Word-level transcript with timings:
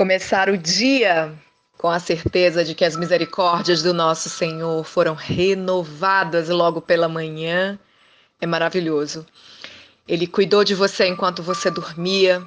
Começar 0.00 0.48
o 0.48 0.56
dia 0.56 1.30
com 1.76 1.86
a 1.90 1.98
certeza 2.00 2.64
de 2.64 2.74
que 2.74 2.86
as 2.86 2.96
misericórdias 2.96 3.82
do 3.82 3.92
nosso 3.92 4.30
Senhor 4.30 4.82
foram 4.82 5.12
renovadas 5.12 6.48
logo 6.48 6.80
pela 6.80 7.06
manhã 7.06 7.78
é 8.40 8.46
maravilhoso. 8.46 9.26
Ele 10.08 10.26
cuidou 10.26 10.64
de 10.64 10.74
você 10.74 11.06
enquanto 11.06 11.42
você 11.42 11.70
dormia. 11.70 12.42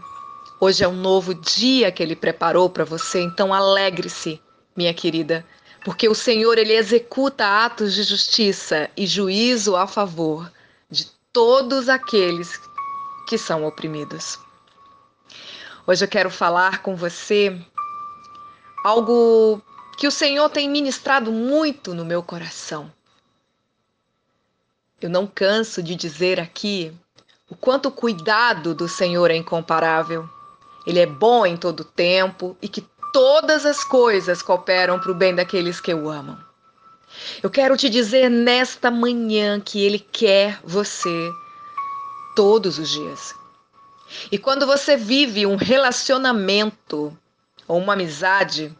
Hoje 0.59 0.83
é 0.83 0.87
um 0.87 0.95
novo 0.95 1.35
dia 1.35 1.91
que 1.91 2.01
ele 2.01 2.15
preparou 2.15 2.71
para 2.71 2.85
você, 2.85 3.21
então 3.21 3.53
alegre-se, 3.53 4.41
minha 4.75 4.91
querida, 4.91 5.45
porque 5.85 6.09
o 6.09 6.15
Senhor 6.15 6.57
ele 6.57 6.73
executa 6.73 7.45
atos 7.63 7.93
de 7.93 8.01
justiça 8.01 8.89
e 8.97 9.05
juízo 9.05 9.75
a 9.75 9.85
favor 9.85 10.51
de 10.89 11.05
todos 11.31 11.87
aqueles 11.87 12.59
que 13.27 13.37
são 13.37 13.63
oprimidos. 13.63 14.39
Hoje 15.85 16.05
eu 16.05 16.07
quero 16.07 16.29
falar 16.29 16.81
com 16.81 16.95
você 16.95 17.61
algo 18.85 19.61
que 19.97 20.07
o 20.07 20.11
Senhor 20.11 20.49
tem 20.49 20.69
ministrado 20.69 21.29
muito 21.29 21.93
no 21.93 22.05
meu 22.05 22.23
coração. 22.23 22.89
Eu 25.01 25.09
não 25.09 25.27
canso 25.27 25.83
de 25.83 25.93
dizer 25.93 26.39
aqui 26.39 26.93
o 27.49 27.55
quanto 27.55 27.89
o 27.89 27.91
cuidado 27.91 28.73
do 28.73 28.87
Senhor 28.87 29.29
é 29.29 29.35
incomparável. 29.35 30.27
Ele 30.87 31.01
é 31.01 31.05
bom 31.05 31.45
em 31.45 31.57
todo 31.57 31.83
tempo 31.83 32.55
e 32.61 32.69
que 32.69 32.87
todas 33.11 33.65
as 33.65 33.83
coisas 33.83 34.41
cooperam 34.41 34.97
para 35.01 35.11
o 35.11 35.15
bem 35.15 35.35
daqueles 35.35 35.81
que 35.81 35.93
o 35.93 36.09
amam. 36.09 36.39
Eu 37.43 37.49
quero 37.49 37.75
te 37.75 37.89
dizer 37.89 38.29
nesta 38.29 38.89
manhã 38.89 39.59
que 39.59 39.83
Ele 39.83 39.99
quer 39.99 40.61
você 40.63 41.29
todos 42.37 42.79
os 42.79 42.89
dias. 42.89 43.42
E 44.31 44.37
quando 44.37 44.65
você 44.65 44.95
vive 44.95 45.45
um 45.45 45.55
relacionamento 45.55 47.17
ou 47.67 47.79
uma 47.79 47.93
amizade, 47.93 48.75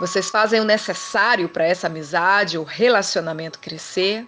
vocês 0.00 0.30
fazem 0.30 0.60
o 0.60 0.64
necessário 0.64 1.48
para 1.48 1.64
essa 1.64 1.86
amizade 1.86 2.58
ou 2.58 2.64
relacionamento 2.64 3.58
crescer, 3.58 4.26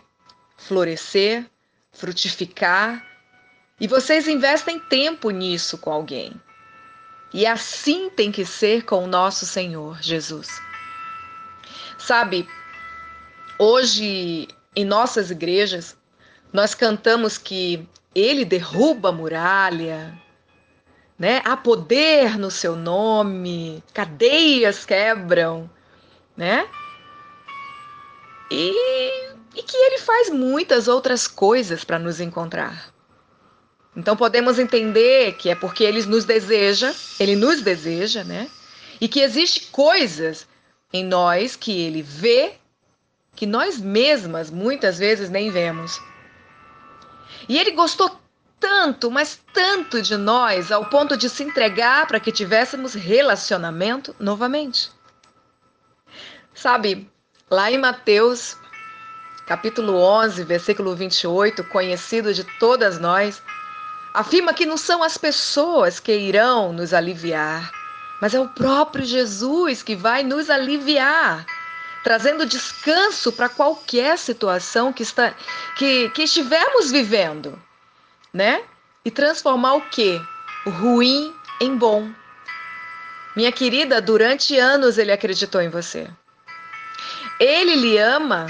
florescer, 0.56 1.44
frutificar, 1.92 3.04
e 3.80 3.88
vocês 3.88 4.28
investem 4.28 4.78
tempo 4.78 5.30
nisso 5.30 5.76
com 5.78 5.90
alguém. 5.90 6.32
E 7.32 7.44
assim 7.44 8.08
tem 8.08 8.30
que 8.30 8.46
ser 8.46 8.84
com 8.84 9.02
o 9.02 9.08
nosso 9.08 9.44
Senhor 9.44 10.00
Jesus. 10.00 10.48
Sabe, 11.98 12.48
hoje 13.58 14.46
em 14.76 14.84
nossas 14.84 15.30
igrejas, 15.30 15.96
nós 16.52 16.74
cantamos 16.74 17.36
que 17.36 17.88
ele 18.14 18.44
derruba 18.44 19.08
a 19.08 19.12
muralha, 19.12 20.16
né? 21.18 21.40
Há 21.44 21.56
poder 21.56 22.38
no 22.38 22.50
seu 22.50 22.76
nome, 22.76 23.82
cadeias 23.92 24.84
quebram, 24.84 25.70
né? 26.36 26.68
E, 28.50 28.70
e 29.56 29.62
que 29.62 29.76
ele 29.76 29.98
faz 29.98 30.30
muitas 30.30 30.86
outras 30.86 31.26
coisas 31.26 31.84
para 31.84 31.98
nos 31.98 32.20
encontrar. 32.20 32.92
Então 33.96 34.16
podemos 34.16 34.58
entender 34.58 35.34
que 35.36 35.48
é 35.48 35.54
porque 35.54 35.84
ele 35.84 36.04
nos 36.06 36.24
deseja, 36.24 36.92
ele 37.18 37.36
nos 37.36 37.62
deseja, 37.62 38.24
né? 38.24 38.50
E 39.00 39.08
que 39.08 39.20
existe 39.20 39.66
coisas 39.66 40.46
em 40.92 41.04
nós 41.04 41.56
que 41.56 41.80
ele 41.80 42.02
vê 42.02 42.54
que 43.34 43.46
nós 43.46 43.78
mesmas 43.78 44.50
muitas 44.50 44.98
vezes 44.98 45.28
nem 45.28 45.50
vemos. 45.50 46.00
E 47.48 47.58
ele 47.58 47.72
gostou 47.72 48.20
tanto, 48.58 49.10
mas 49.10 49.40
tanto 49.52 50.00
de 50.00 50.16
nós, 50.16 50.72
ao 50.72 50.86
ponto 50.86 51.16
de 51.16 51.28
se 51.28 51.42
entregar 51.42 52.06
para 52.06 52.18
que 52.20 52.32
tivéssemos 52.32 52.94
relacionamento 52.94 54.14
novamente. 54.18 54.90
Sabe, 56.54 57.10
lá 57.50 57.70
em 57.70 57.78
Mateus, 57.78 58.56
capítulo 59.46 59.96
11, 59.96 60.44
versículo 60.44 60.94
28, 60.94 61.64
conhecido 61.64 62.32
de 62.32 62.44
todas 62.58 62.98
nós, 62.98 63.42
afirma 64.14 64.54
que 64.54 64.64
não 64.64 64.76
são 64.76 65.02
as 65.02 65.18
pessoas 65.18 66.00
que 66.00 66.16
irão 66.16 66.72
nos 66.72 66.94
aliviar, 66.94 67.70
mas 68.20 68.32
é 68.32 68.40
o 68.40 68.48
próprio 68.48 69.04
Jesus 69.04 69.82
que 69.82 69.94
vai 69.94 70.22
nos 70.22 70.48
aliviar 70.48 71.44
trazendo 72.04 72.44
descanso 72.44 73.32
para 73.32 73.48
qualquer 73.48 74.18
situação 74.18 74.92
que, 74.92 75.02
está, 75.02 75.34
que, 75.76 76.10
que 76.10 76.22
estivermos 76.22 76.90
vivendo, 76.90 77.60
né? 78.32 78.62
E 79.02 79.10
transformar 79.10 79.74
o 79.74 79.88
quê? 79.88 80.20
O 80.66 80.70
ruim 80.70 81.34
em 81.60 81.76
bom. 81.76 82.12
Minha 83.34 83.50
querida, 83.50 84.00
durante 84.00 84.56
anos 84.58 84.98
ele 84.98 85.10
acreditou 85.10 85.60
em 85.62 85.70
você. 85.70 86.08
Ele 87.40 87.74
lhe 87.74 87.98
ama 87.98 88.46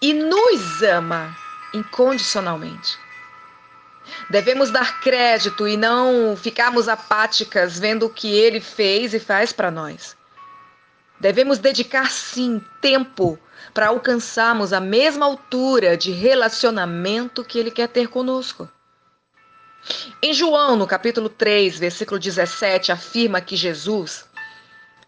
e 0.00 0.14
nos 0.14 0.82
ama 0.82 1.36
incondicionalmente. 1.74 2.98
Devemos 4.30 4.70
dar 4.70 5.00
crédito 5.00 5.68
e 5.68 5.76
não 5.76 6.34
ficarmos 6.36 6.88
apáticas 6.88 7.78
vendo 7.78 8.06
o 8.06 8.10
que 8.10 8.32
ele 8.32 8.58
fez 8.58 9.12
e 9.12 9.20
faz 9.20 9.52
para 9.52 9.70
nós. 9.70 10.17
Devemos 11.20 11.58
dedicar 11.58 12.10
sim 12.10 12.62
tempo 12.80 13.38
para 13.74 13.88
alcançarmos 13.88 14.72
a 14.72 14.80
mesma 14.80 15.26
altura 15.26 15.96
de 15.96 16.10
relacionamento 16.10 17.44
que 17.44 17.58
Ele 17.58 17.70
quer 17.70 17.88
ter 17.88 18.08
conosco. 18.08 18.68
Em 20.22 20.32
João, 20.32 20.76
no 20.76 20.86
capítulo 20.86 21.28
3, 21.28 21.78
versículo 21.78 22.18
17, 22.18 22.92
afirma 22.92 23.40
que 23.40 23.56
Jesus 23.56 24.28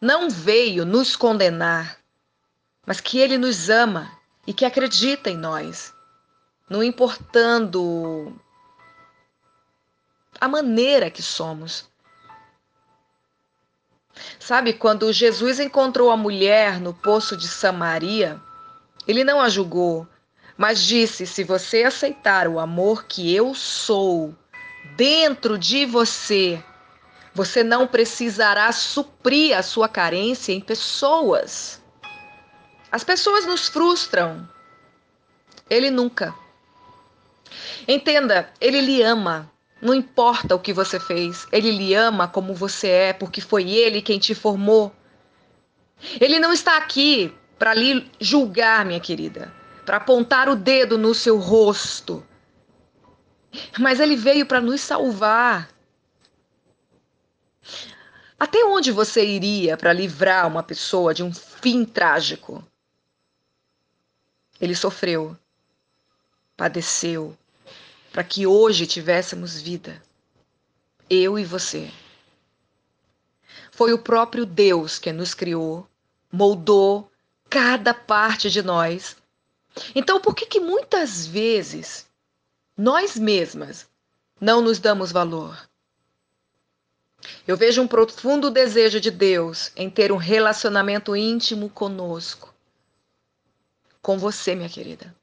não 0.00 0.30
veio 0.30 0.84
nos 0.84 1.14
condenar, 1.14 1.98
mas 2.86 3.00
que 3.00 3.18
Ele 3.18 3.36
nos 3.36 3.68
ama 3.68 4.10
e 4.46 4.52
que 4.54 4.64
acredita 4.64 5.28
em 5.28 5.36
nós, 5.36 5.92
não 6.68 6.82
importando 6.82 8.34
a 10.40 10.48
maneira 10.48 11.10
que 11.10 11.22
somos, 11.22 11.89
Sabe, 14.38 14.72
quando 14.72 15.12
Jesus 15.12 15.60
encontrou 15.60 16.10
a 16.10 16.16
mulher 16.16 16.80
no 16.80 16.92
poço 16.92 17.36
de 17.36 17.48
Samaria, 17.48 18.40
ele 19.06 19.24
não 19.24 19.40
a 19.40 19.48
julgou, 19.48 20.06
mas 20.56 20.82
disse: 20.82 21.26
Se 21.26 21.44
você 21.44 21.84
aceitar 21.84 22.46
o 22.48 22.58
amor 22.58 23.04
que 23.04 23.34
eu 23.34 23.54
sou 23.54 24.34
dentro 24.96 25.58
de 25.58 25.86
você, 25.86 26.62
você 27.34 27.62
não 27.62 27.86
precisará 27.86 28.70
suprir 28.72 29.56
a 29.56 29.62
sua 29.62 29.88
carência 29.88 30.52
em 30.52 30.60
pessoas. 30.60 31.80
As 32.90 33.04
pessoas 33.04 33.46
nos 33.46 33.68
frustram. 33.68 34.48
Ele 35.68 35.90
nunca. 35.90 36.34
Entenda, 37.86 38.52
ele 38.60 38.80
lhe 38.80 39.02
ama. 39.02 39.50
Não 39.80 39.94
importa 39.94 40.54
o 40.54 40.60
que 40.60 40.72
você 40.72 41.00
fez, 41.00 41.46
ele 41.50 41.70
lhe 41.70 41.94
ama 41.94 42.28
como 42.28 42.54
você 42.54 42.88
é, 42.88 43.12
porque 43.12 43.40
foi 43.40 43.70
ele 43.70 44.02
quem 44.02 44.18
te 44.18 44.34
formou. 44.34 44.92
Ele 46.20 46.38
não 46.38 46.52
está 46.52 46.76
aqui 46.76 47.34
para 47.58 47.72
lhe 47.74 48.10
julgar, 48.20 48.84
minha 48.84 49.00
querida, 49.00 49.52
para 49.86 49.96
apontar 49.96 50.48
o 50.48 50.56
dedo 50.56 50.98
no 50.98 51.14
seu 51.14 51.38
rosto. 51.38 52.26
Mas 53.78 54.00
ele 54.00 54.16
veio 54.16 54.46
para 54.46 54.60
nos 54.60 54.80
salvar. 54.80 55.70
Até 58.38 58.64
onde 58.64 58.90
você 58.90 59.24
iria 59.24 59.76
para 59.76 59.92
livrar 59.92 60.46
uma 60.46 60.62
pessoa 60.62 61.12
de 61.12 61.22
um 61.22 61.32
fim 61.32 61.84
trágico? 61.84 62.64
Ele 64.60 64.74
sofreu, 64.74 65.36
padeceu, 66.56 67.36
para 68.12 68.24
que 68.24 68.46
hoje 68.46 68.86
tivéssemos 68.86 69.60
vida. 69.60 70.02
Eu 71.08 71.38
e 71.38 71.44
você. 71.44 71.90
Foi 73.70 73.92
o 73.92 73.98
próprio 73.98 74.44
Deus 74.44 74.98
que 74.98 75.12
nos 75.12 75.34
criou, 75.34 75.88
moldou 76.30 77.10
cada 77.48 77.92
parte 77.94 78.50
de 78.50 78.62
nós. 78.62 79.16
Então, 79.94 80.20
por 80.20 80.34
que, 80.34 80.46
que 80.46 80.60
muitas 80.60 81.26
vezes 81.26 82.06
nós 82.76 83.16
mesmas 83.16 83.88
não 84.40 84.60
nos 84.60 84.78
damos 84.78 85.12
valor? 85.12 85.68
Eu 87.46 87.56
vejo 87.56 87.82
um 87.82 87.88
profundo 87.88 88.50
desejo 88.50 89.00
de 89.00 89.10
Deus 89.10 89.72
em 89.76 89.90
ter 89.90 90.10
um 90.10 90.16
relacionamento 90.16 91.14
íntimo 91.14 91.68
conosco, 91.68 92.54
com 94.00 94.18
você, 94.18 94.54
minha 94.54 94.68
querida. 94.68 95.14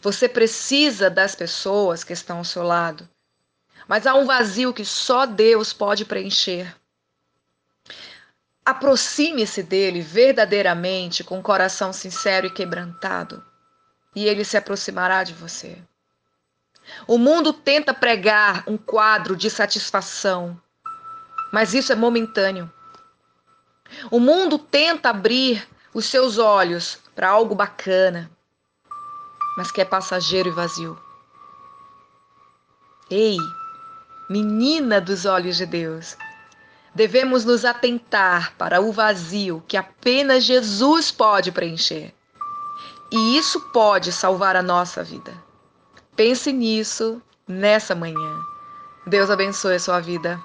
Você 0.00 0.28
precisa 0.28 1.10
das 1.10 1.34
pessoas 1.34 2.04
que 2.04 2.12
estão 2.12 2.38
ao 2.38 2.44
seu 2.44 2.62
lado. 2.62 3.08
Mas 3.88 4.06
há 4.06 4.14
um 4.14 4.26
vazio 4.26 4.72
que 4.72 4.84
só 4.84 5.26
Deus 5.26 5.72
pode 5.72 6.04
preencher. 6.04 6.74
Aproxime-se 8.64 9.62
dele 9.62 10.00
verdadeiramente 10.00 11.22
com 11.22 11.40
coração 11.40 11.92
sincero 11.92 12.48
e 12.48 12.50
quebrantado, 12.50 13.44
e 14.14 14.26
ele 14.26 14.44
se 14.44 14.56
aproximará 14.56 15.22
de 15.22 15.32
você. 15.32 15.80
O 17.06 17.16
mundo 17.16 17.52
tenta 17.52 17.94
pregar 17.94 18.64
um 18.66 18.76
quadro 18.76 19.36
de 19.36 19.48
satisfação, 19.48 20.60
mas 21.52 21.74
isso 21.74 21.92
é 21.92 21.94
momentâneo. 21.94 22.72
O 24.10 24.18
mundo 24.18 24.58
tenta 24.58 25.10
abrir 25.10 25.66
os 25.94 26.06
seus 26.06 26.36
olhos 26.36 26.98
para 27.14 27.28
algo 27.28 27.54
bacana, 27.54 28.30
mas 29.56 29.70
que 29.70 29.80
é 29.80 29.84
passageiro 29.84 30.48
e 30.48 30.52
vazio. 30.52 30.98
Ei, 33.10 33.38
menina 34.28 35.00
dos 35.00 35.24
olhos 35.24 35.56
de 35.56 35.64
Deus, 35.64 36.16
devemos 36.94 37.44
nos 37.44 37.64
atentar 37.64 38.54
para 38.56 38.80
o 38.80 38.92
vazio 38.92 39.62
que 39.68 39.76
apenas 39.76 40.44
Jesus 40.44 41.10
pode 41.10 41.52
preencher. 41.52 42.12
E 43.12 43.38
isso 43.38 43.60
pode 43.72 44.12
salvar 44.12 44.56
a 44.56 44.62
nossa 44.62 45.04
vida. 45.04 45.32
Pense 46.16 46.52
nisso 46.52 47.22
nessa 47.46 47.94
manhã. 47.94 48.40
Deus 49.06 49.30
abençoe 49.30 49.76
a 49.76 49.80
sua 49.80 50.00
vida. 50.00 50.40